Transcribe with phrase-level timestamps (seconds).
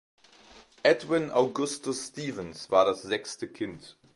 [0.83, 3.99] Edwin Augustus Stevens war das sechste Kind.